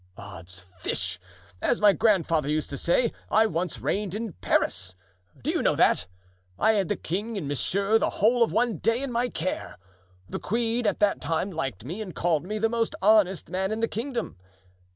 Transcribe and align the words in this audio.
"Odds 0.17 0.65
fish! 0.79 1.19
as 1.61 1.79
my 1.79 1.93
grandfather 1.93 2.49
used 2.49 2.71
to 2.71 2.77
say, 2.79 3.13
I 3.29 3.45
once 3.45 3.77
reigned 3.77 4.15
in 4.15 4.33
Paris! 4.33 4.95
do 5.39 5.51
you 5.51 5.61
know 5.61 5.75
that? 5.75 6.07
I 6.57 6.71
had 6.71 6.87
the 6.87 6.95
king 6.95 7.37
and 7.37 7.47
Monsieur 7.47 7.99
the 7.99 8.09
whole 8.09 8.41
of 8.41 8.51
one 8.51 8.77
day 8.77 9.03
in 9.03 9.11
my 9.11 9.29
care. 9.29 9.77
The 10.27 10.39
queen 10.39 10.87
at 10.87 11.01
that 11.01 11.21
time 11.21 11.51
liked 11.51 11.85
me 11.85 12.01
and 12.01 12.15
called 12.15 12.45
me 12.47 12.57
the 12.57 12.67
most 12.67 12.95
honest 12.99 13.51
man 13.51 13.71
in 13.71 13.79
the 13.79 13.87
kingdom. 13.87 14.37